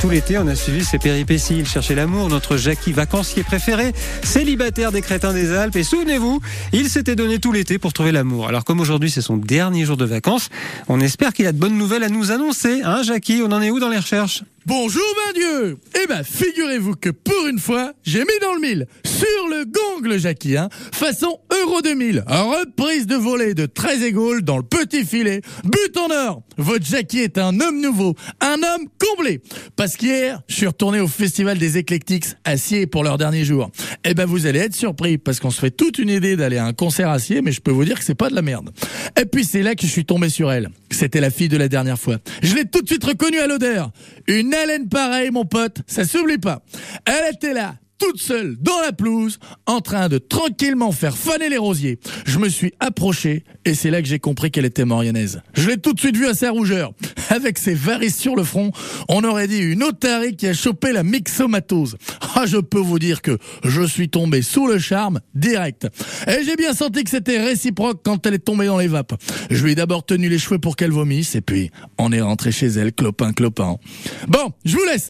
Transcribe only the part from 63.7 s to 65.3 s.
suis tombé sous le charme